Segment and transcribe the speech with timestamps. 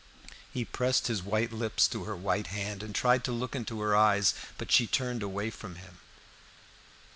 [0.51, 3.95] He pressed his white lips to her white hand, and tried to look into her
[3.95, 5.99] eyes, but she turned away from him.